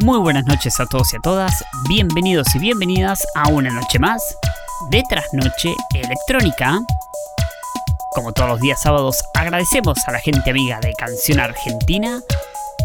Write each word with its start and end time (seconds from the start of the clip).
Muy 0.00 0.18
buenas 0.18 0.44
noches 0.44 0.78
a 0.78 0.84
todos 0.84 1.14
y 1.14 1.16
a 1.16 1.20
todas. 1.20 1.64
Bienvenidos 1.88 2.54
y 2.54 2.58
bienvenidas 2.58 3.26
a 3.34 3.48
una 3.48 3.70
noche 3.70 3.98
más 3.98 4.22
de 4.90 5.02
Trasnoche 5.08 5.74
Electrónica. 5.94 6.78
Como 8.10 8.32
todos 8.32 8.50
los 8.50 8.60
días 8.60 8.82
sábados, 8.82 9.24
agradecemos 9.32 9.96
a 10.06 10.12
la 10.12 10.18
gente 10.18 10.50
amiga 10.50 10.80
de 10.80 10.92
Canción 10.92 11.40
Argentina 11.40 12.20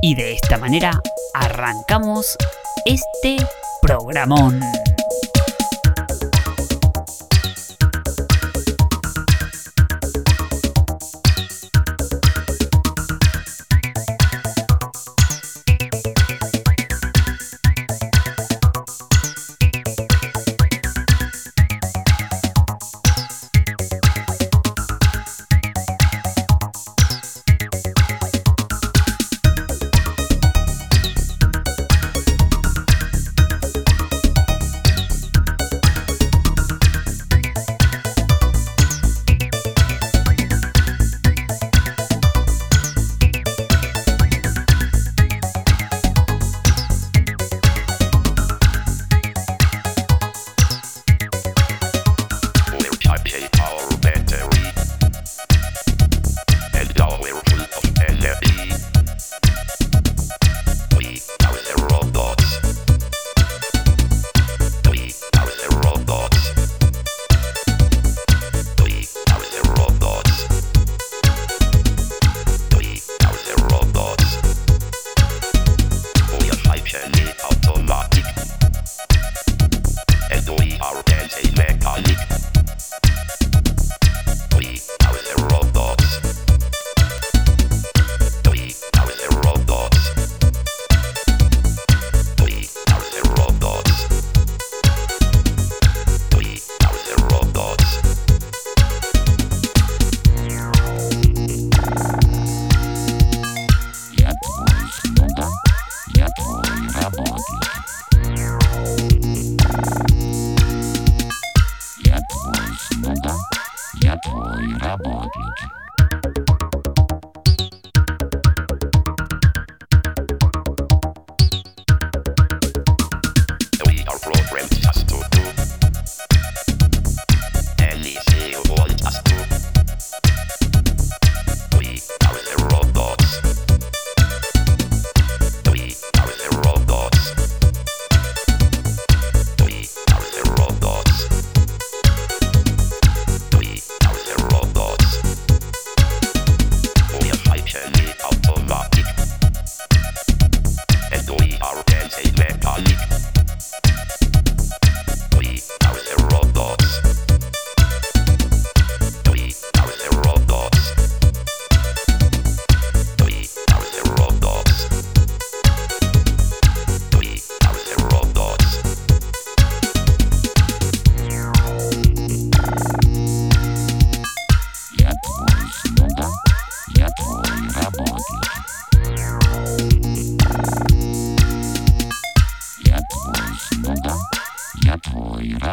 y 0.02 0.16
de 0.16 0.36
esta 0.36 0.58
manera 0.58 1.02
arrancamos 1.34 2.38
este 2.86 3.46
programón. 3.82 4.62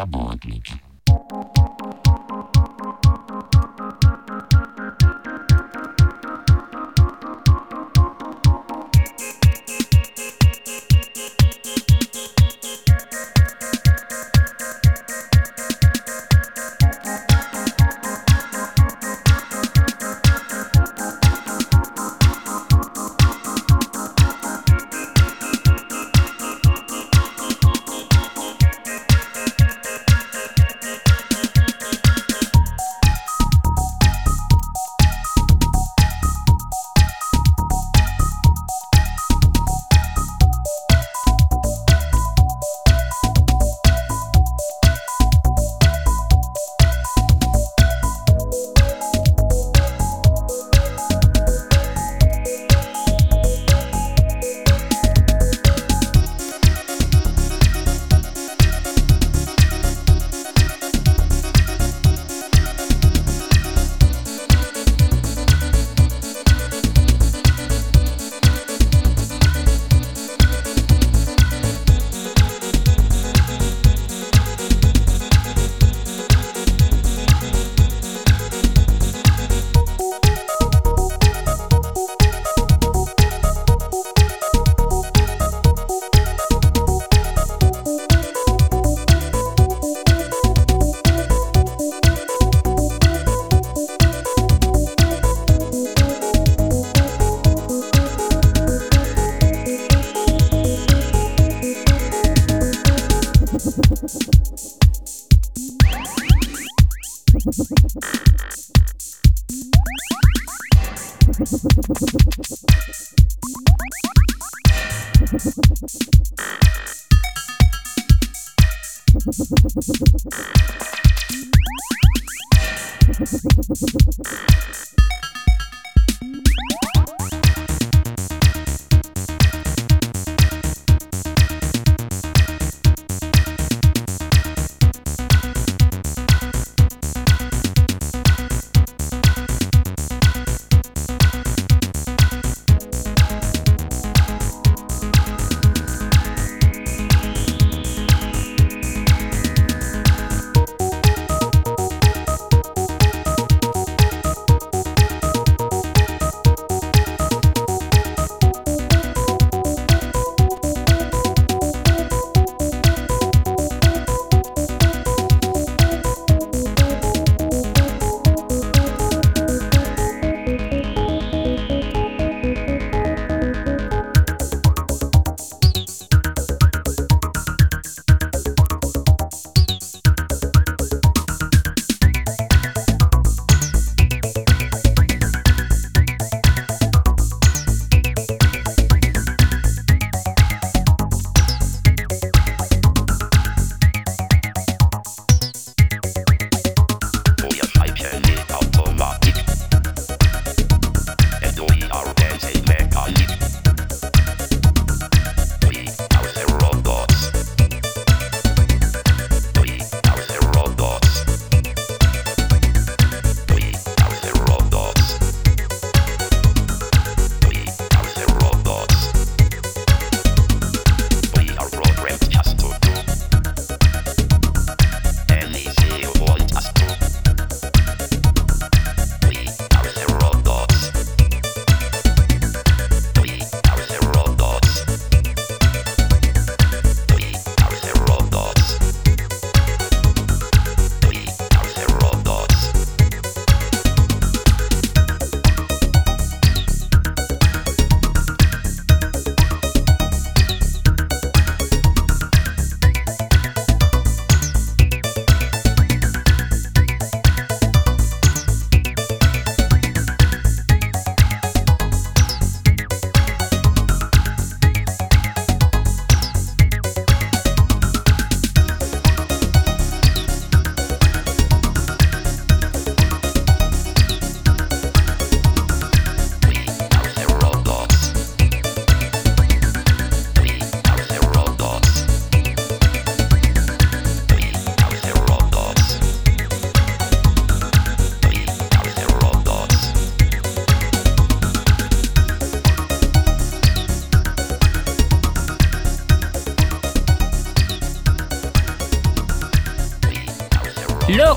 работать. 0.01 0.71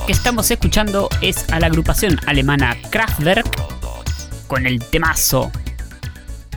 Que 0.06 0.12
estamos 0.12 0.50
escuchando 0.50 1.08
es 1.20 1.48
a 1.50 1.60
la 1.60 1.66
agrupación 1.68 2.18
alemana 2.26 2.76
Kraftwerk 2.90 3.46
con 4.46 4.66
el 4.66 4.80
temazo 4.80 5.50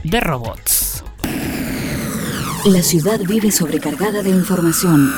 de 0.04 0.20
robots. 0.20 1.04
La 2.66 2.82
ciudad 2.82 3.20
vive 3.22 3.52
sobrecargada 3.52 4.22
de 4.22 4.30
información. 4.30 5.14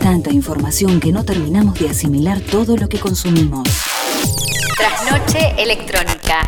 Tanta 0.00 0.30
información 0.30 1.00
que 1.00 1.12
no 1.12 1.24
terminamos 1.24 1.78
de 1.78 1.88
asimilar 1.88 2.40
todo 2.40 2.76
lo 2.76 2.88
que 2.88 2.98
consumimos. 2.98 3.66
Trasnoche 4.76 5.54
electrónica. 5.56 6.40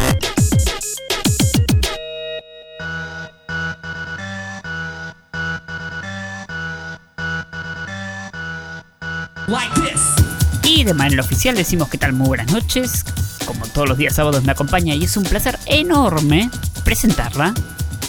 Y 10.79 10.85
de 10.85 10.95
manera 10.95 11.23
oficial 11.23 11.57
decimos 11.57 11.89
que 11.89 11.99
tal 11.99 12.13
muy 12.13 12.29
buenas 12.29 12.53
noches. 12.53 13.05
Como 13.45 13.67
todos 13.67 13.89
los 13.89 13.99
días 13.99 14.15
sábados 14.15 14.45
me 14.45 14.53
acompaña 14.53 14.95
y 14.95 15.03
es 15.03 15.17
un 15.17 15.25
placer 15.25 15.59
enorme 15.67 16.49
presentarla 16.85 17.53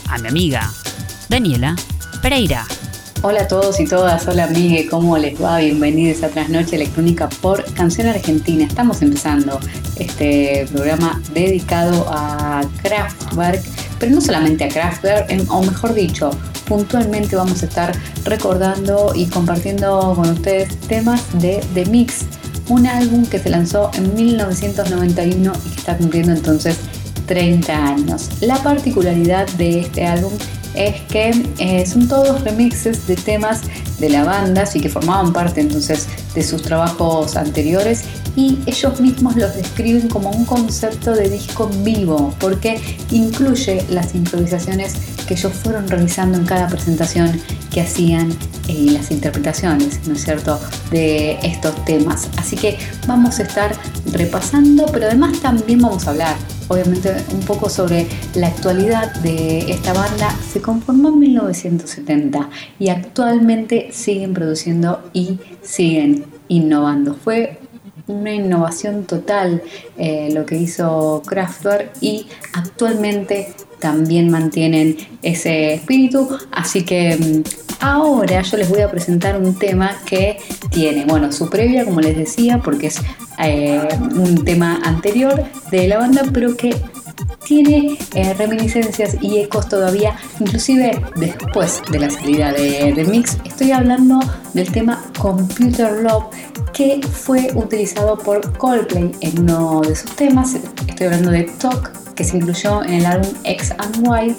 a 0.08 0.18
mi 0.20 0.28
amiga 0.28 0.72
Daniela 1.30 1.76
Pereira. 2.22 2.68
Hola 3.24 3.42
a 3.42 3.48
todos 3.48 3.80
y 3.80 3.86
todas, 3.86 4.28
hola 4.28 4.44
amigue, 4.44 4.88
¿cómo 4.88 5.18
les 5.18 5.42
va? 5.42 5.58
Bienvenidos 5.58 6.22
a 6.22 6.30
Trasnoche 6.30 6.76
Electrónica 6.76 7.28
por 7.42 7.66
Canción 7.74 8.06
Argentina. 8.06 8.66
Estamos 8.66 9.02
empezando 9.02 9.60
este 9.98 10.68
programa 10.72 11.20
dedicado 11.34 12.06
a 12.08 12.62
Kraftwerk, 12.84 13.64
pero 13.98 14.12
no 14.12 14.22
solamente 14.22 14.66
a 14.66 14.70
Kraftwerk, 14.70 15.28
o 15.50 15.64
mejor 15.64 15.96
dicho, 15.96 16.30
puntualmente 16.68 17.36
vamos 17.36 17.64
a 17.64 17.66
estar 17.66 17.98
recordando 18.26 19.12
y 19.16 19.26
compartiendo 19.26 20.14
con 20.16 20.30
ustedes 20.30 20.80
temas 20.82 21.24
de 21.42 21.66
The 21.74 21.88
Mix, 21.88 22.26
un 22.70 22.88
álbum 22.88 23.26
que 23.26 23.40
se 23.40 23.50
lanzó 23.50 23.92
en 23.96 24.16
1991 24.16 25.52
y 25.66 25.70
que 25.70 25.76
está 25.76 25.98
cumpliendo 25.98 26.32
entonces 26.32 26.78
30 27.26 27.88
años. 27.88 28.30
La 28.42 28.58
particularidad 28.64 29.48
de 29.58 29.82
este 29.82 30.06
álbum 30.06 30.32
es 30.76 31.02
que 31.02 31.32
eh, 31.58 31.86
son 31.86 32.08
todos 32.08 32.44
remixes 32.44 33.08
de 33.08 33.16
temas 33.16 33.62
de 34.00 34.10
la 34.10 34.24
banda, 34.24 34.64
así 34.64 34.80
que 34.80 34.90
formaban 34.90 35.34
parte 35.34 35.62
entonces 35.62 36.08
de 36.34 36.44
sus 36.44 36.62
trabajos 36.62 37.36
anteriores 37.36 38.04
y 38.36 38.60
ellos 38.66 39.02
mismos 39.02 39.36
los 39.36 39.56
describen 39.56 40.08
como 40.08 40.30
un 40.30 40.46
concepto 40.46 41.14
de 41.14 41.30
disco 41.30 41.70
vivo 41.84 42.34
porque 42.40 42.80
incluye 43.12 43.84
las 43.90 44.16
improvisaciones 44.16 44.94
que 45.28 45.34
ellos 45.34 45.54
fueron 45.54 45.88
realizando 45.88 46.38
en 46.38 46.46
cada 46.46 46.68
presentación 46.68 47.40
que 47.72 47.82
hacían 47.82 48.30
las 48.92 49.12
interpretaciones, 49.12 50.08
¿no 50.08 50.14
es 50.14 50.24
cierto?, 50.24 50.60
de 50.92 51.40
estos 51.44 51.86
temas. 51.86 52.30
Así 52.38 52.56
que 52.56 52.78
vamos 53.08 53.40
a 53.40 53.44
estar 53.44 53.72
repasando, 54.12 54.86
pero 54.92 55.08
además 55.08 55.40
también 55.40 55.80
vamos 55.80 56.08
a 56.08 56.12
hablar 56.12 56.36
obviamente 56.70 57.16
un 57.34 57.42
poco 57.42 57.70
sobre 57.70 58.08
la 58.36 58.48
actualidad 58.48 59.14
de 59.16 59.72
esta 59.72 59.94
banda. 59.94 60.34
Se 60.52 60.62
conformó 60.62 61.10
en 61.10 61.20
1970 61.20 62.50
y 62.80 62.90
actualmente 62.90 63.90
siguen 63.92 64.34
produciendo 64.34 65.10
y 65.14 65.40
siguen 65.62 66.26
innovando. 66.48 67.16
Fue 67.16 67.59
una 68.10 68.34
innovación 68.34 69.06
total 69.06 69.62
eh, 69.98 70.30
lo 70.34 70.46
que 70.46 70.58
hizo 70.58 71.22
Kraftwerk 71.26 71.92
y 72.02 72.28
actualmente 72.54 73.54
también 73.80 74.30
mantienen 74.30 74.98
ese 75.22 75.76
espíritu. 75.76 76.28
Así 76.52 76.84
que 76.84 77.16
mm, 77.16 77.44
ahora 77.80 78.42
yo 78.42 78.58
les 78.58 78.68
voy 78.68 78.82
a 78.82 78.92
presentar 78.92 79.40
un 79.40 79.58
tema 79.58 79.96
que 80.06 80.38
tiene, 80.72 81.06
bueno, 81.06 81.32
su 81.32 81.50
previa, 81.50 81.86
como 81.86 82.02
les 82.02 82.18
decía, 82.18 82.60
porque 82.64 82.88
es 82.88 83.00
eh, 83.42 83.88
un 84.16 84.44
tema 84.44 84.82
anterior 84.84 85.44
de 85.72 85.88
la 85.88 86.00
banda, 86.00 86.24
pero 86.34 86.58
que 86.58 86.76
tiene 87.46 87.98
eh, 88.14 88.34
reminiscencias 88.34 89.18
y 89.22 89.40
ecos 89.40 89.70
todavía, 89.70 90.16
inclusive 90.40 91.02
después 91.16 91.82
de 91.92 92.00
la 92.00 92.10
salida 92.10 92.52
de, 92.54 92.94
de, 92.94 93.04
Mix. 93.06 93.38
Estoy 93.46 93.72
hablando 93.72 94.20
del 94.54 94.72
tema 94.72 95.04
Computer 95.18 96.04
Love 96.04 96.26
que 96.74 97.02
fue 97.06 97.52
utilizado 97.56 98.18
por 98.18 98.58
Coldplay 98.58 99.12
en 99.22 99.40
uno 99.40 99.82
de 99.82 99.96
sus 99.96 100.16
temas. 100.16 100.56
Estoy 100.88 101.08
hablando 101.08 101.32
de 101.32 101.44
Talk 101.44 101.92
que 102.16 102.26
se 102.26 102.38
incluyó 102.38 102.84
en 102.84 102.96
el 102.96 103.06
álbum 103.06 103.32
X 103.46 103.74
and 103.78 104.06
Y 104.06 104.36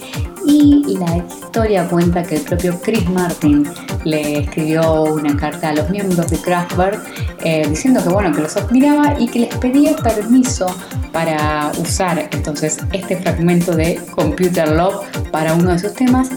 y 0.47 0.97
la 0.99 1.17
historia 1.17 1.89
cuenta 1.89 2.23
que 2.23 2.37
el 2.37 2.43
propio 2.43 2.79
Chris 2.83 3.09
Martin 3.09 3.67
le 4.05 4.41
escribió 4.41 5.05
una 5.05 5.35
carta 5.35 5.71
a 5.71 5.75
los 5.75 5.89
miembros 5.89 6.29
de 6.29 6.37
Kraftwerk 6.37 7.01
eh, 7.43 7.67
diciendo 7.69 8.03
que 8.03 8.11
bueno 8.11 8.33
que 8.33 8.43
los 8.43 8.55
admiraba 8.57 9.19
y 9.19 9.29
que 9.29 9.41
les 9.41 9.57
pedía 9.57 9.97
permiso 9.97 10.67
para 11.11 11.73
usar 11.79 12.29
entonces 12.33 12.79
este 12.93 13.17
fragmento 13.17 13.75
de 13.75 13.99
Computer 14.15 14.69
Love 14.69 15.03
para 15.31 15.55
uno 15.55 15.73
de 15.73 15.79
sus 15.79 15.95
temas 15.95 16.29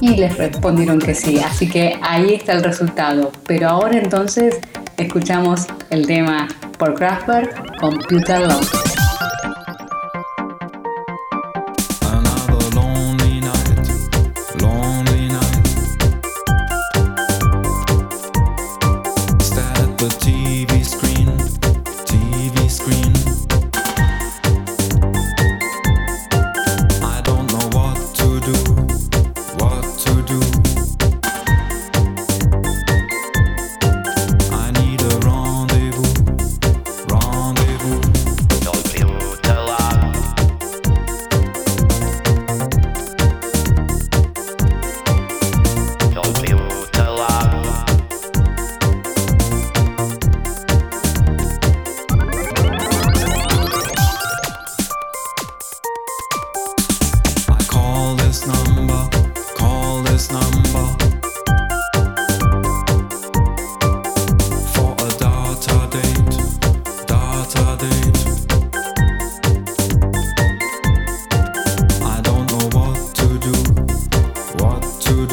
y 0.00 0.16
les 0.16 0.36
respondieron 0.36 0.98
que 0.98 1.14
sí, 1.14 1.40
así 1.40 1.68
que 1.68 1.98
ahí 2.02 2.34
está 2.34 2.52
el 2.52 2.62
resultado. 2.62 3.32
Pero 3.46 3.68
ahora 3.68 3.98
entonces 3.98 4.56
escuchamos 4.96 5.66
el 5.90 6.06
tema 6.06 6.48
por 6.78 6.94
Kraftwerk, 6.94 7.78
Computer 7.80 8.40
Love. 8.40 8.85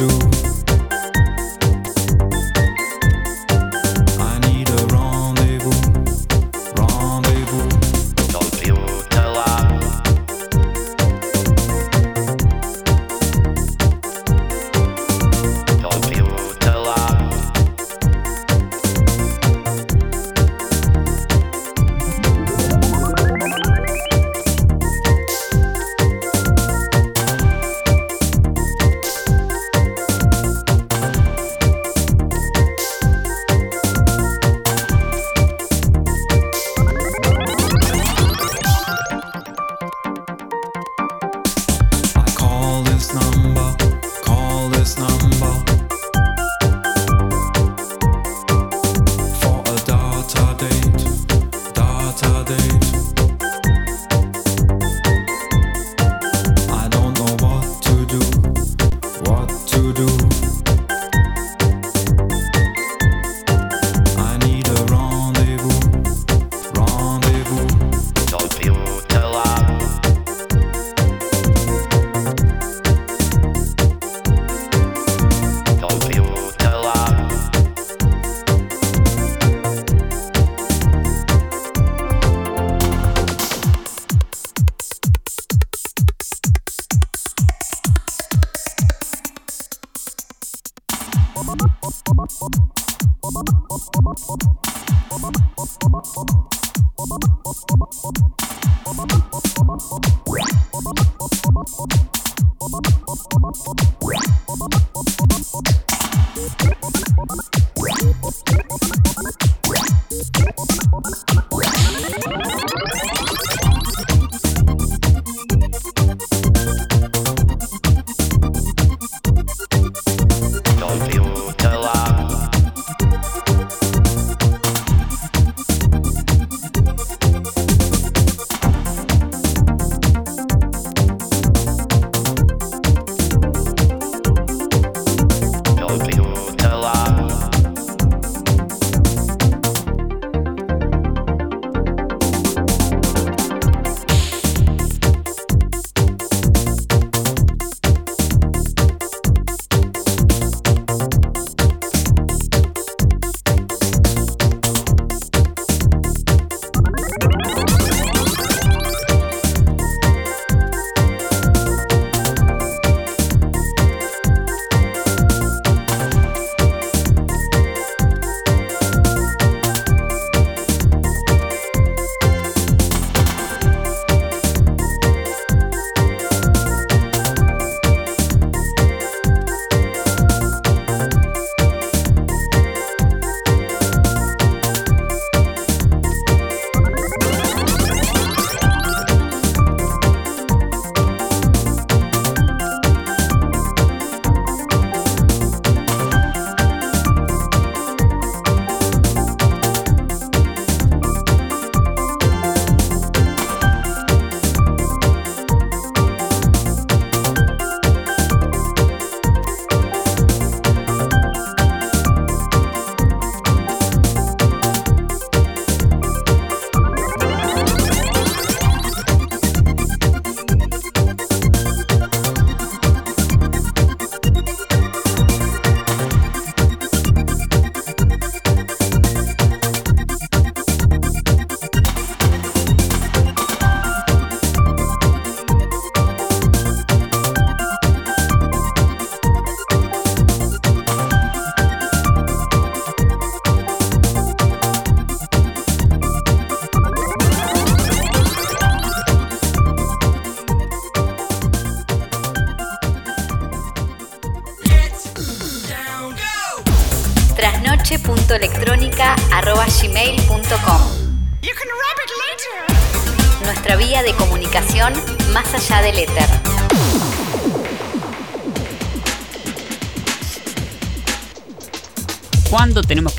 do. 0.08 0.53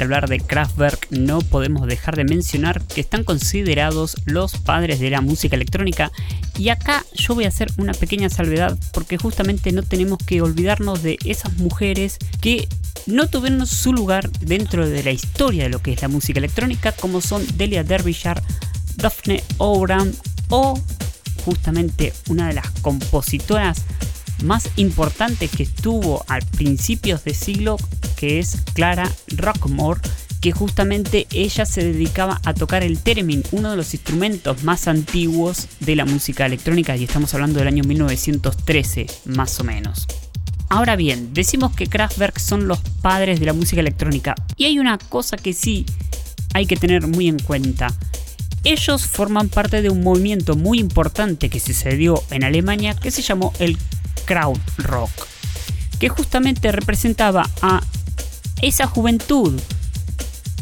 Hablar 0.05 0.29
de 0.29 0.39
Kraftwerk 0.39 1.07
no 1.11 1.39
podemos 1.39 1.87
dejar 1.87 2.15
de 2.15 2.23
mencionar 2.23 2.81
que 2.81 3.01
están 3.01 3.23
considerados 3.23 4.15
los 4.25 4.57
padres 4.57 4.99
de 4.99 5.09
la 5.09 5.21
música 5.21 5.55
electrónica. 5.55 6.11
Y 6.57 6.69
acá 6.69 7.03
yo 7.13 7.35
voy 7.35 7.45
a 7.45 7.49
hacer 7.49 7.69
una 7.77 7.93
pequeña 7.93 8.29
salvedad 8.29 8.77
porque 8.93 9.17
justamente 9.17 9.71
no 9.71 9.83
tenemos 9.83 10.19
que 10.25 10.41
olvidarnos 10.41 11.03
de 11.03 11.17
esas 11.25 11.57
mujeres 11.57 12.17
que 12.41 12.67
no 13.05 13.27
tuvieron 13.27 13.65
su 13.67 13.93
lugar 13.93 14.29
dentro 14.39 14.87
de 14.87 15.03
la 15.03 15.11
historia 15.11 15.63
de 15.63 15.69
lo 15.69 15.81
que 15.81 15.93
es 15.93 16.01
la 16.01 16.07
música 16.07 16.39
electrónica 16.39 16.91
como 16.91 17.21
son 17.21 17.45
Delia 17.55 17.83
Derbyshire, 17.83 18.41
Daphne 18.95 19.43
Oram 19.57 20.11
o 20.49 20.79
justamente 21.43 22.13
una 22.29 22.47
de 22.47 22.53
las 22.53 22.69
compositoras 22.81 23.83
más 24.43 24.69
importantes 24.75 25.51
que 25.51 25.63
estuvo 25.63 26.25
a 26.27 26.39
principios 26.39 27.23
de 27.23 27.33
siglo 27.33 27.77
que 28.17 28.39
es 28.39 28.57
Clara 28.73 29.11
Rockmore 29.29 30.01
que 30.41 30.51
justamente 30.51 31.25
ella 31.31 31.65
se 31.65 31.83
dedicaba 31.83 32.39
a 32.45 32.53
tocar 32.53 32.83
el 32.83 32.99
theremin, 32.99 33.43
uno 33.51 33.71
de 33.71 33.77
los 33.77 33.93
instrumentos 33.95 34.63
más 34.63 34.87
antiguos 34.87 35.67
de 35.79 35.95
la 35.95 36.05
música 36.05 36.45
electrónica 36.45 36.95
y 36.95 37.03
estamos 37.03 37.33
hablando 37.33 37.57
del 37.57 37.67
año 37.67 37.83
1913 37.83 39.07
más 39.25 39.59
o 39.59 39.63
menos. 39.63 40.05
Ahora 40.69 40.95
bien, 40.95 41.33
decimos 41.33 41.75
que 41.75 41.87
Kraftwerk 41.87 42.37
son 42.37 42.67
los 42.67 42.79
padres 43.01 43.39
de 43.39 43.47
la 43.47 43.53
música 43.53 43.81
electrónica 43.81 44.35
y 44.55 44.65
hay 44.65 44.77
una 44.77 44.97
cosa 44.97 45.37
que 45.37 45.53
sí 45.53 45.85
hay 46.53 46.65
que 46.65 46.77
tener 46.77 47.07
muy 47.07 47.27
en 47.27 47.39
cuenta. 47.39 47.87
Ellos 48.63 49.05
forman 49.05 49.49
parte 49.49 49.81
de 49.81 49.89
un 49.89 50.03
movimiento 50.03 50.55
muy 50.55 50.79
importante 50.79 51.49
que 51.49 51.59
sucedió 51.59 52.23
en 52.31 52.43
Alemania 52.43 52.95
que 52.95 53.11
se 53.11 53.21
llamó 53.21 53.51
el 53.59 53.77
Krautrock, 54.25 55.11
que 55.99 56.09
justamente 56.09 56.71
representaba 56.71 57.49
a 57.61 57.81
esa 58.61 58.87
juventud 58.87 59.59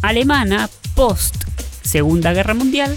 alemana 0.01 0.69
post 0.95 1.35
Segunda 1.81 2.33
Guerra 2.33 2.53
Mundial 2.53 2.95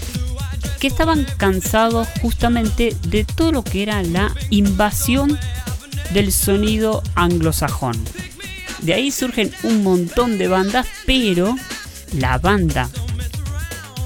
que 0.79 0.87
estaban 0.87 1.25
cansados 1.37 2.07
justamente 2.21 2.95
de 3.07 3.23
todo 3.23 3.51
lo 3.51 3.63
que 3.63 3.83
era 3.83 4.03
la 4.03 4.33
invasión 4.49 5.37
del 6.13 6.31
sonido 6.31 7.03
anglosajón. 7.15 7.97
De 8.81 8.93
ahí 8.93 9.11
surgen 9.11 9.51
un 9.63 9.83
montón 9.83 10.37
de 10.37 10.47
bandas, 10.47 10.87
pero 11.05 11.55
la 12.13 12.37
banda 12.37 12.89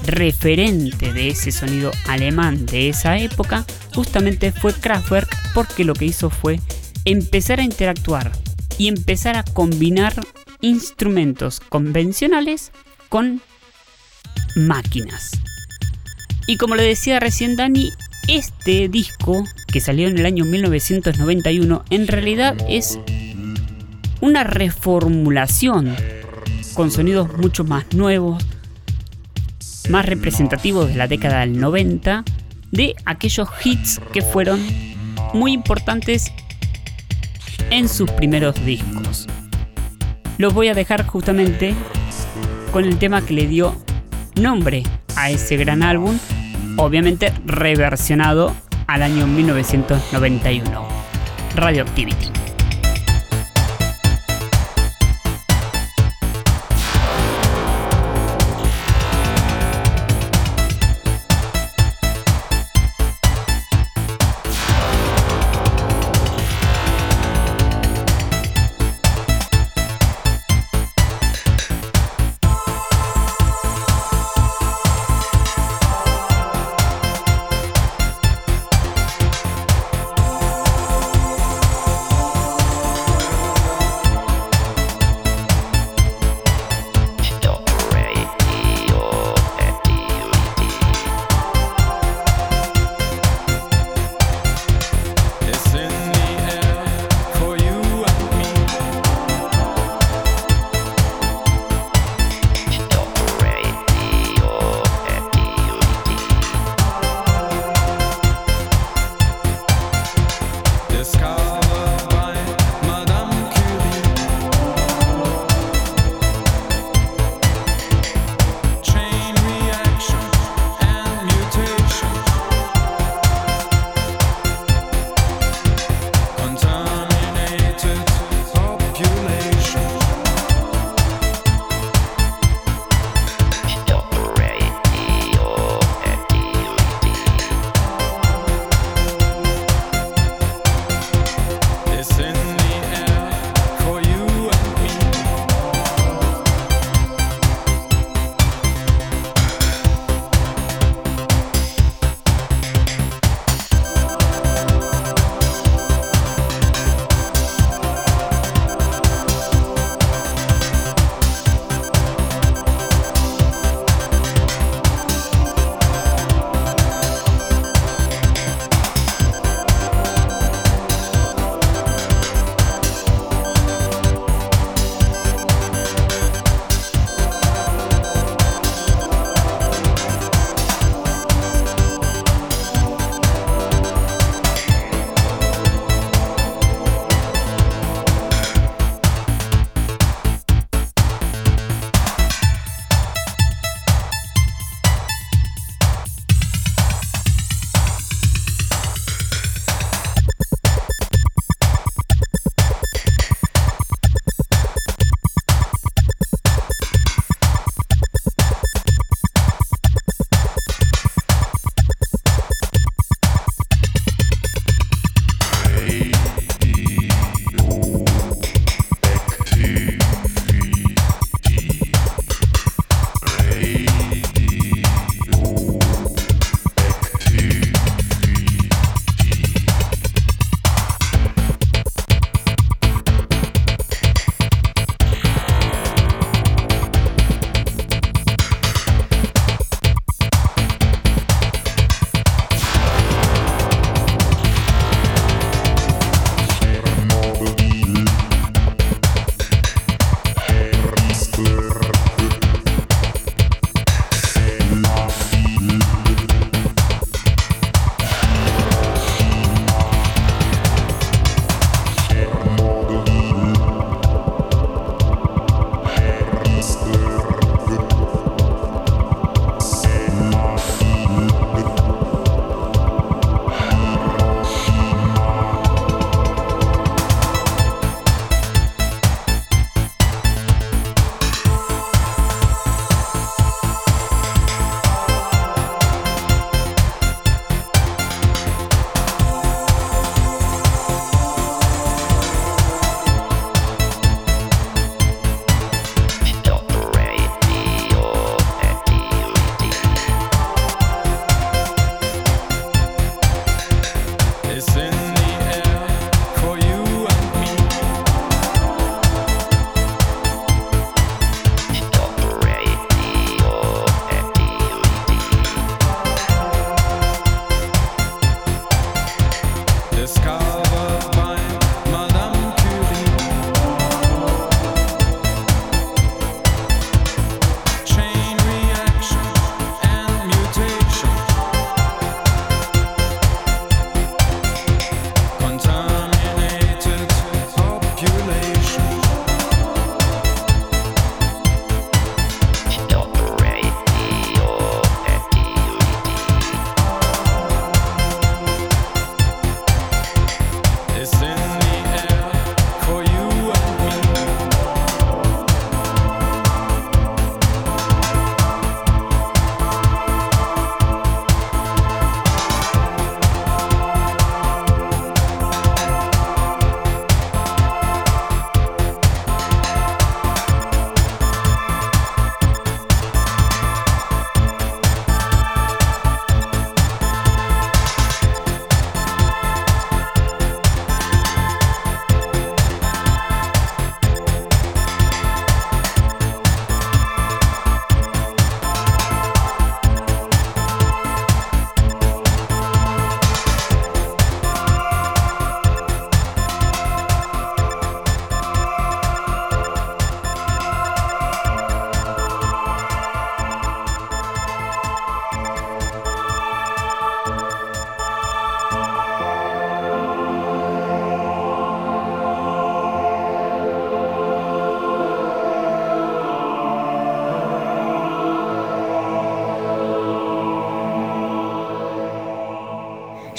referente 0.04 1.12
de 1.12 1.28
ese 1.28 1.52
sonido 1.52 1.92
alemán 2.08 2.66
de 2.66 2.88
esa 2.88 3.18
época 3.18 3.64
justamente 3.94 4.52
fue 4.52 4.72
Kraftwerk 4.72 5.28
porque 5.54 5.84
lo 5.84 5.94
que 5.94 6.06
hizo 6.06 6.30
fue 6.30 6.60
empezar 7.04 7.60
a 7.60 7.64
interactuar 7.64 8.32
y 8.78 8.88
empezar 8.88 9.36
a 9.36 9.44
combinar 9.44 10.14
instrumentos 10.60 11.60
convencionales 11.60 12.72
con 13.08 13.40
máquinas. 14.56 15.32
Y 16.46 16.56
como 16.56 16.74
le 16.74 16.82
decía 16.82 17.20
recién 17.20 17.56
Dani, 17.56 17.92
este 18.28 18.88
disco 18.88 19.44
que 19.66 19.80
salió 19.80 20.08
en 20.08 20.18
el 20.18 20.26
año 20.26 20.44
1991 20.44 21.84
en 21.90 22.06
realidad 22.06 22.56
es 22.68 22.98
una 24.20 24.44
reformulación 24.44 25.94
con 26.74 26.90
sonidos 26.90 27.36
mucho 27.36 27.64
más 27.64 27.92
nuevos, 27.92 28.44
más 29.88 30.06
representativos 30.06 30.88
de 30.88 30.96
la 30.96 31.08
década 31.08 31.40
del 31.40 31.58
90, 31.58 32.24
de 32.72 32.96
aquellos 33.04 33.48
hits 33.64 34.00
que 34.12 34.22
fueron 34.22 34.60
muy 35.32 35.52
importantes 35.52 36.32
en 37.70 37.88
sus 37.88 38.10
primeros 38.10 38.62
discos. 38.64 39.28
Los 40.38 40.52
voy 40.54 40.68
a 40.68 40.74
dejar 40.74 41.06
justamente 41.06 41.74
con 42.72 42.84
el 42.84 42.98
tema 42.98 43.24
que 43.24 43.34
le 43.34 43.46
dio 43.46 43.76
nombre 44.34 44.82
a 45.14 45.30
ese 45.30 45.56
gran 45.56 45.82
álbum, 45.82 46.18
obviamente 46.78 47.32
reversionado 47.44 48.54
al 48.86 49.02
año 49.02 49.26
1991, 49.26 50.88
Radioactivity. 51.54 52.41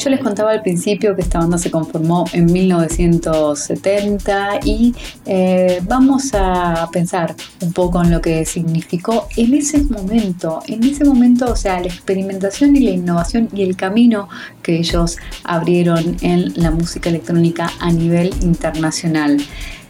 Yo 0.03 0.09
les 0.09 0.19
contaba 0.19 0.51
al 0.51 0.61
principio 0.61 1.15
que 1.15 1.21
esta 1.21 1.39
banda 1.39 1.57
se 1.57 1.71
conformó 1.71 2.25
en 2.33 2.51
1970 2.51 4.59
y 4.65 4.93
eh, 5.25 5.79
vamos 5.83 6.31
a 6.33 6.89
pensar 6.91 7.33
un 7.61 7.71
poco 7.71 8.03
en 8.03 8.11
lo 8.11 8.19
que 8.19 8.43
significó 8.43 9.29
en 9.37 9.53
ese 9.53 9.81
momento, 9.83 10.61
en 10.67 10.83
ese 10.83 11.05
momento, 11.05 11.49
o 11.49 11.55
sea, 11.55 11.79
la 11.79 11.85
experimentación 11.85 12.75
y 12.75 12.81
la 12.81 12.89
innovación 12.89 13.47
y 13.53 13.63
el 13.63 13.77
camino 13.77 14.27
que 14.61 14.77
ellos 14.77 15.15
abrieron 15.45 16.17
en 16.19 16.51
la 16.61 16.71
música 16.71 17.09
electrónica 17.09 17.71
a 17.79 17.89
nivel 17.89 18.33
internacional. 18.41 19.37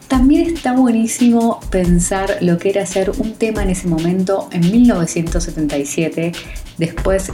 También 0.08 0.46
está 0.46 0.74
buenísimo 0.74 1.60
pensar 1.72 2.38
lo 2.42 2.60
que 2.60 2.70
era 2.70 2.84
hacer 2.84 3.10
un 3.18 3.34
tema 3.34 3.64
en 3.64 3.72
ese 3.72 3.88
momento, 3.88 4.48
en 4.52 4.72
1977. 4.72 6.34
Después 6.78 7.32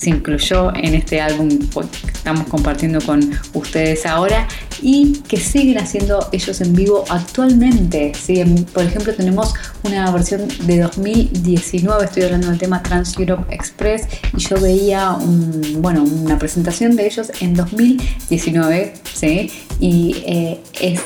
se 0.00 0.08
incluyó 0.08 0.74
en 0.74 0.94
este 0.94 1.20
álbum 1.20 1.48
que 1.48 2.10
estamos 2.10 2.48
compartiendo 2.48 3.02
con 3.02 3.38
ustedes 3.52 4.06
ahora 4.06 4.48
y 4.80 5.20
que 5.28 5.36
siguen 5.36 5.76
haciendo 5.76 6.26
ellos 6.32 6.62
en 6.62 6.72
vivo 6.72 7.04
actualmente. 7.10 8.12
Por 8.72 8.84
ejemplo, 8.84 9.14
tenemos 9.14 9.52
una 9.82 10.10
versión 10.10 10.48
de 10.62 10.78
2019, 10.78 12.06
estoy 12.06 12.22
hablando 12.22 12.48
del 12.48 12.58
tema 12.58 12.82
Trans 12.82 13.14
Europe 13.18 13.54
Express 13.54 14.06
y 14.34 14.40
yo 14.40 14.58
veía 14.58 15.18
bueno, 15.76 16.02
una 16.02 16.38
presentación 16.38 16.96
de 16.96 17.06
ellos 17.06 17.30
en 17.40 17.52
2019 17.52 18.94
¿sí? 19.12 19.52
y 19.80 20.16
eh, 20.26 20.60
es 20.80 21.02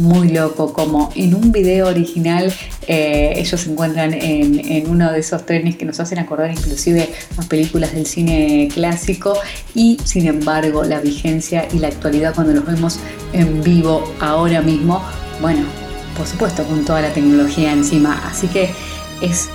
muy 0.00 0.28
loco, 0.28 0.72
como 0.72 1.10
en 1.14 1.34
un 1.34 1.52
video 1.52 1.88
original 1.88 2.52
eh, 2.86 3.34
ellos 3.36 3.60
se 3.60 3.70
encuentran 3.70 4.14
en, 4.14 4.88
uno 4.88 5.12
de 5.12 5.20
esos 5.20 5.44
trenes 5.46 5.76
que 5.76 5.84
nos 5.84 6.00
hacen 6.00 6.18
acordar 6.18 6.50
inclusive 6.50 7.08
a 7.36 7.42
películas 7.42 7.92
del 7.92 8.06
cine 8.06 8.68
clásico 8.72 9.34
y 9.74 9.98
sin 10.04 10.26
embargo 10.26 10.82
la 10.84 11.00
vigencia 11.00 11.68
y 11.72 11.78
la 11.78 11.88
actualidad 11.88 12.34
cuando 12.34 12.54
los 12.54 12.66
vemos 12.66 12.98
en 13.32 13.62
vivo 13.62 14.12
ahora 14.20 14.62
mismo, 14.62 15.02
bueno, 15.40 15.62
por 16.16 16.26
supuesto 16.26 16.64
con 16.64 16.84
toda 16.84 17.02
la 17.02 17.12
tecnología 17.12 17.72
encima, 17.72 18.20
así 18.26 18.48
que 18.48 18.70
es 19.20 19.48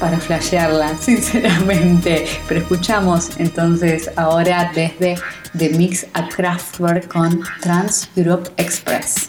para 0.00 0.18
flashearla, 0.18 0.98
sinceramente. 1.00 2.26
Pero 2.48 2.60
escuchamos 2.60 3.30
entonces 3.38 4.10
ahora 4.16 4.70
desde 4.74 5.16
The 5.56 5.70
Mix 5.70 6.06
at 6.14 6.28
Kraftwerk 6.28 7.08
con 7.08 7.40
Trans 7.60 8.08
Europe 8.16 8.50
Express. 8.56 9.28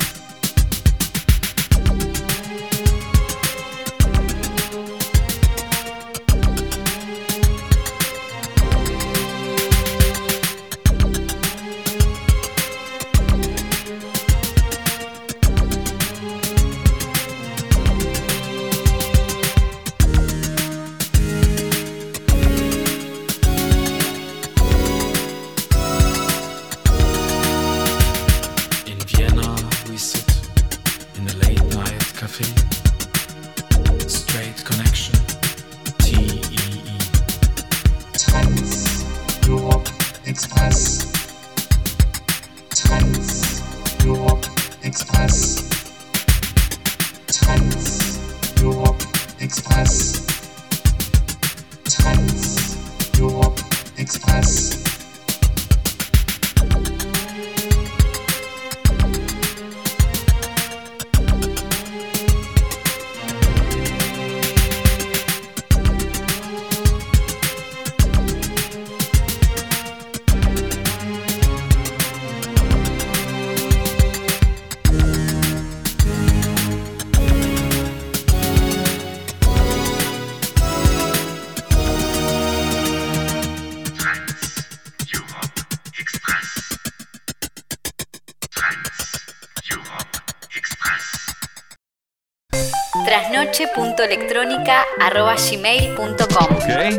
trasnoche.electrónica.gmail.com 94.01 96.55
Okay. 96.55 96.97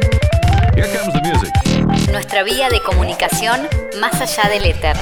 Here 0.74 0.88
comes 0.96 1.12
the 1.12 1.20
music. 1.22 1.52
Nuestra 2.12 2.44
vía 2.44 2.68
de 2.68 2.80
comunicación 2.82 3.68
más 4.00 4.20
allá 4.20 4.48
del 4.48 4.66
éter. 4.66 4.96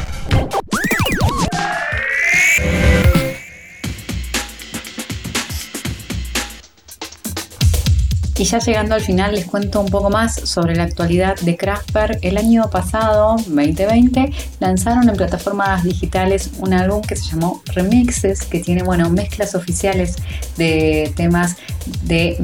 Y 8.41 8.45
ya 8.45 8.59
llegando 8.59 8.95
al 8.95 9.03
final 9.03 9.35
les 9.35 9.45
cuento 9.45 9.83
un 9.83 9.91
poco 9.91 10.09
más 10.09 10.35
sobre 10.35 10.75
la 10.75 10.85
actualidad 10.85 11.39
de 11.41 11.59
Kraftwerk. 11.59 12.21
El 12.23 12.39
año 12.39 12.71
pasado, 12.71 13.37
2020, 13.37 14.33
lanzaron 14.61 15.11
en 15.11 15.17
plataformas 15.17 15.85
digitales 15.85 16.49
un 16.59 16.73
álbum 16.73 17.03
que 17.03 17.17
se 17.17 17.33
llamó 17.33 17.63
Remixes, 17.75 18.45
que 18.45 18.61
tiene 18.61 18.83
bueno, 18.83 19.11
mezclas 19.11 19.55
oficiales 19.55 20.17
de 20.61 21.13
temas 21.17 21.57
de 22.03 22.37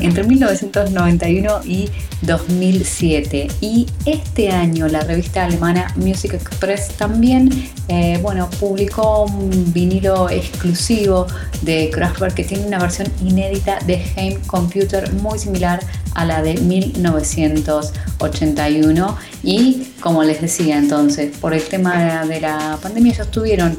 entre 0.00 0.24
1991 0.24 1.60
y 1.64 1.88
2007. 2.22 3.48
Y 3.60 3.86
este 4.04 4.50
año 4.50 4.88
la 4.88 5.00
revista 5.00 5.44
alemana 5.44 5.92
Music 5.96 6.34
Express 6.34 6.88
también 6.96 7.70
eh, 7.88 8.18
bueno, 8.22 8.48
publicó 8.60 9.24
un 9.24 9.72
vinilo 9.72 10.30
exclusivo 10.30 11.26
de 11.62 11.90
Kraftwerk 11.92 12.34
que 12.34 12.44
tiene 12.44 12.64
una 12.66 12.78
versión 12.78 13.08
inédita 13.22 13.78
de 13.86 14.04
Heim 14.16 14.40
Computer 14.46 15.12
muy 15.14 15.38
similar 15.38 15.80
a 16.14 16.24
la 16.24 16.40
de 16.42 16.54
1981 16.54 19.18
y 19.42 19.88
como 20.00 20.22
les 20.22 20.40
decía 20.40 20.78
entonces, 20.78 21.36
por 21.36 21.52
el 21.52 21.62
tema 21.62 22.24
de 22.24 22.40
la 22.40 22.78
pandemia 22.80 23.12
ellos 23.12 23.30
tuvieron 23.30 23.76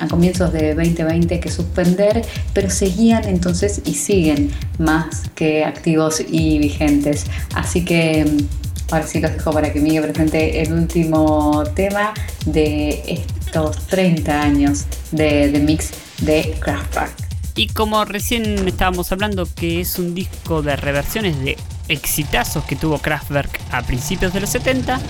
a 0.00 0.08
comienzos 0.08 0.52
de 0.52 0.74
2020 0.74 1.40
que 1.40 1.50
suspender, 1.50 2.24
pero 2.52 2.70
seguían 2.70 3.24
entonces 3.24 3.82
y 3.84 3.94
siguen 3.94 4.50
más 4.78 5.28
que 5.34 5.64
activos 5.64 6.22
y 6.26 6.58
vigentes. 6.58 7.26
Así 7.54 7.84
que 7.84 8.24
mm, 8.24 8.92
ahora 8.92 9.06
sí 9.06 9.20
los 9.20 9.32
dejo 9.32 9.52
para 9.52 9.72
que 9.72 9.80
Miguel 9.80 10.04
presente 10.04 10.62
el 10.62 10.72
último 10.72 11.64
tema 11.74 12.14
de 12.46 13.02
estos 13.06 13.86
30 13.86 14.42
años 14.42 14.86
de, 15.12 15.50
de 15.50 15.58
mix 15.60 15.90
de 16.20 16.56
Kraftwerk. 16.60 17.12
Y 17.54 17.66
como 17.66 18.04
recién 18.04 18.68
estábamos 18.68 19.10
hablando 19.10 19.46
que 19.52 19.80
es 19.80 19.98
un 19.98 20.14
disco 20.14 20.62
de 20.62 20.76
reversiones 20.76 21.40
de 21.42 21.56
exitazos 21.88 22.64
que 22.64 22.76
tuvo 22.76 22.98
Kraftwerk 22.98 23.60
a 23.72 23.82
principios 23.82 24.32
de 24.32 24.40
los 24.40 24.50
70, 24.50 25.00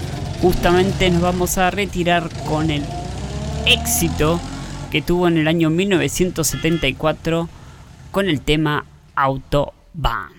justamente 0.41 1.11
nos 1.11 1.21
vamos 1.21 1.59
a 1.59 1.71
retirar 1.71 2.31
con 2.47 2.71
el 2.71 2.85
éxito 3.67 4.41
que 4.91 5.03
tuvo 5.03 5.29
en 5.29 5.39
el 5.39 5.49
año 5.49 5.71
1974 5.71 7.49
con 8.11 8.29
el 8.29 8.41
tema 8.41 8.85
Autobahn. 9.15 10.33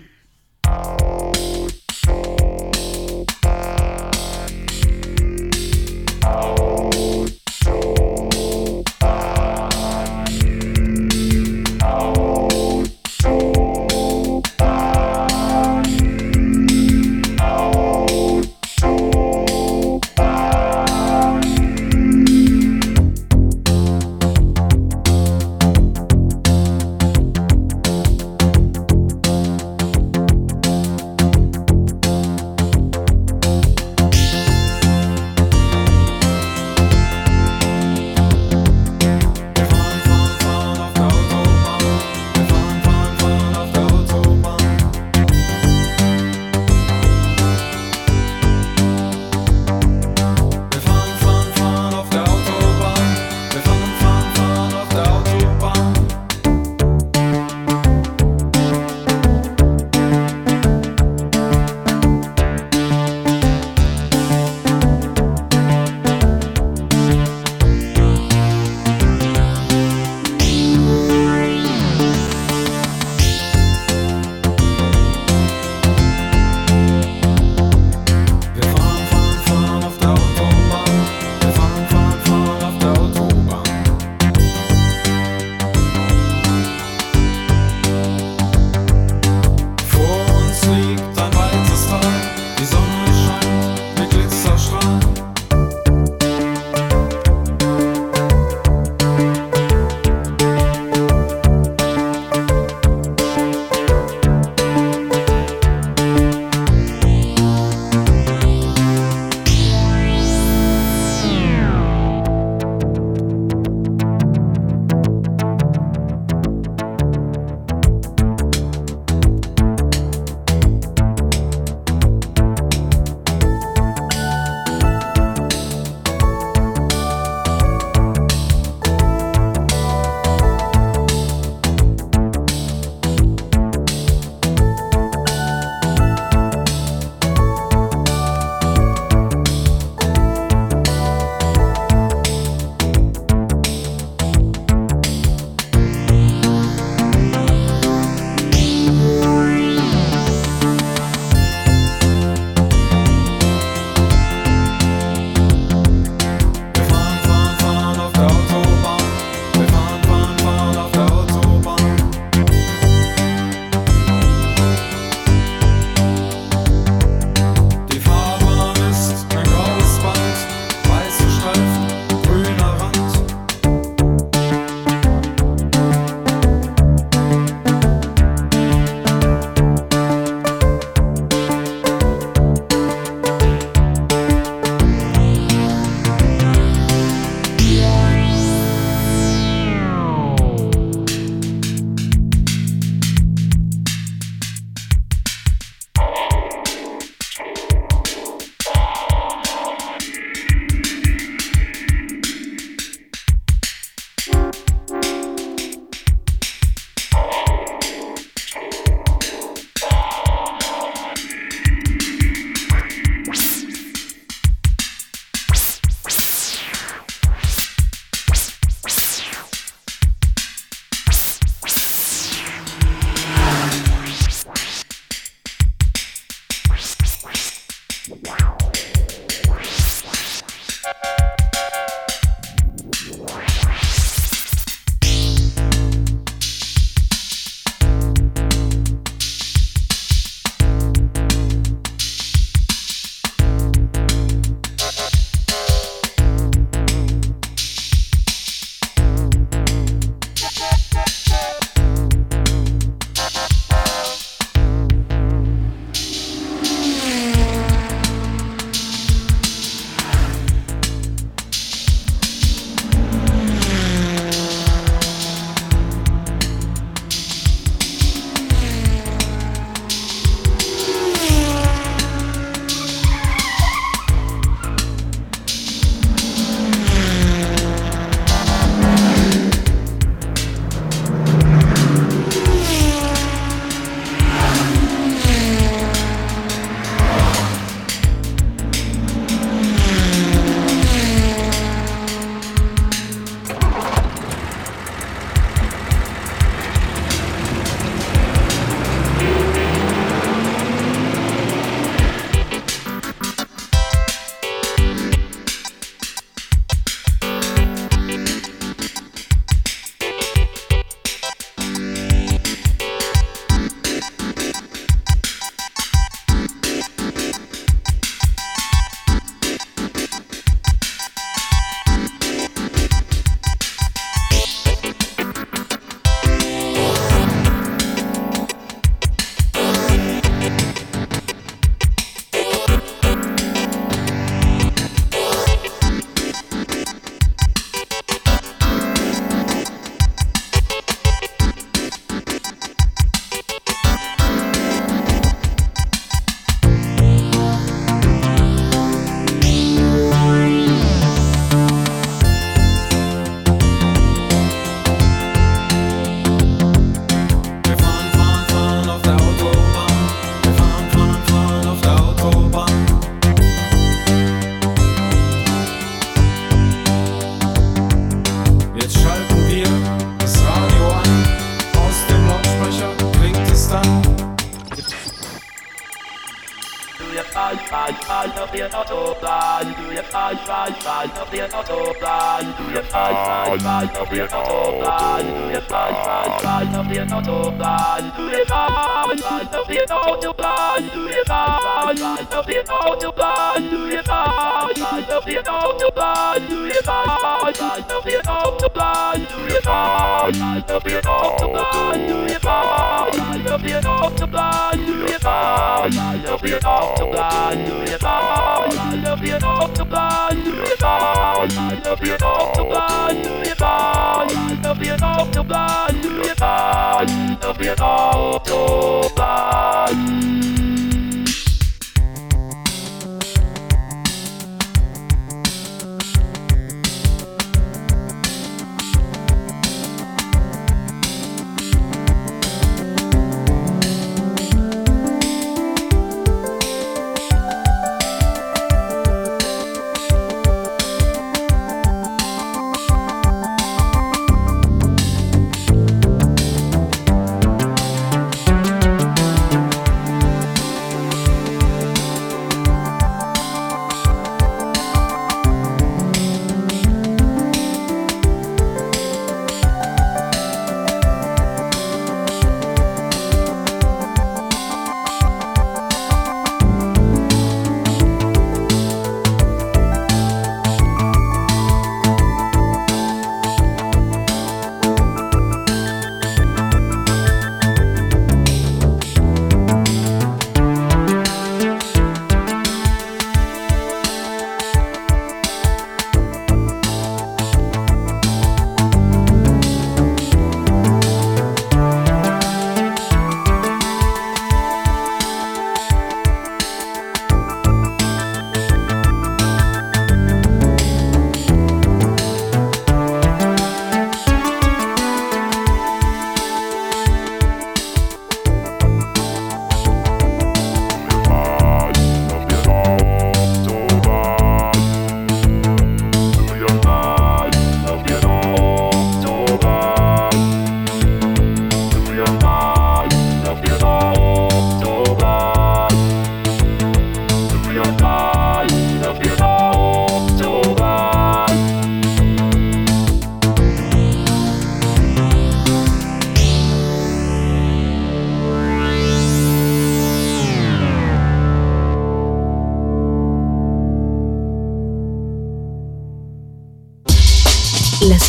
Vietnam 412.19 412.49
of 412.49 412.57
the 412.57 412.63
blind, 412.65 413.25
Vietnam, 413.45 414.61
the 414.61 414.73
Vietnam 414.73 415.19
of 415.19 415.33
the 415.33 415.43
blind, 415.43 416.03
Vietnam, 416.03 417.39
the 417.39 417.53
Vietnam 417.53 418.35
of 418.35 418.43
the 418.43 419.13
blind. 419.15 420.48